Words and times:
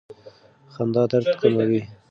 خندا 0.73 1.03
درد 1.11 1.27
کموي. 1.41 1.81